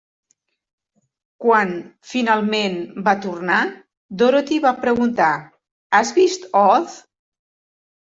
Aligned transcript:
Quan, 1.45 1.73
finalment, 2.13 2.81
va 3.09 3.15
tornar, 3.27 3.61
Dorothy 4.25 4.61
va 4.67 4.75
preguntar: 4.89 5.31
"Has 6.03 6.19
vist 6.21 6.53
Oz?" 6.67 7.03